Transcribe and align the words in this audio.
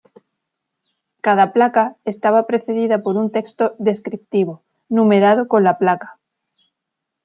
Cada 1.25 1.53
placa 1.53 1.95
estaba 2.13 2.47
precedida 2.49 2.97
por 3.03 3.15
un 3.21 3.27
texto 3.37 3.75
descriptivo, 3.77 4.53
numerado 4.89 5.47
con 5.51 5.61
la 5.67 5.77
placa. 5.77 6.17